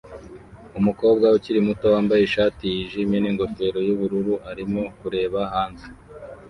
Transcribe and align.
Umukobwa 0.79 1.25
ukiri 1.37 1.59
muto 1.67 1.85
wambaye 1.93 2.21
ishati 2.23 2.63
yijimye 2.73 3.17
ningofero 3.21 3.79
yubururu 3.87 4.33
arimo 4.51 4.81
kureba 4.99 5.39
hanze 5.53 5.85